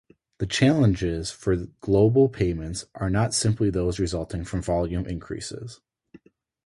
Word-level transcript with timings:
The 0.39 0.47
challenges 0.47 1.29
for 1.29 1.55
global 1.79 2.27
payments 2.27 2.85
are 2.95 3.11
not 3.11 3.35
simply 3.35 3.69
those 3.69 3.99
resulting 3.99 4.43
from 4.45 4.63
volume 4.63 5.05
increases. 5.05 5.79